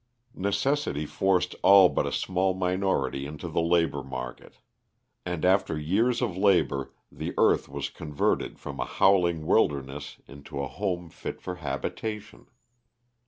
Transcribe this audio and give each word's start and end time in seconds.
Necessity 0.33 1.05
forced 1.05 1.53
all 1.61 1.87
but 1.87 2.07
a 2.07 2.11
small 2.11 2.55
minority 2.55 3.27
into 3.27 3.47
the 3.47 3.61
labor 3.61 4.01
market. 4.01 4.57
And 5.27 5.45
after 5.45 5.77
years 5.77 6.23
of 6.23 6.35
labor 6.35 6.91
the 7.11 7.35
earth 7.37 7.69
was 7.69 7.91
converted 7.91 8.57
from 8.57 8.79
a 8.79 8.85
howling 8.85 9.45
wilderness 9.45 10.17
into 10.27 10.59
a 10.59 10.67
home 10.67 11.11
fit 11.11 11.39
for 11.39 11.57
habitation. 11.57 12.47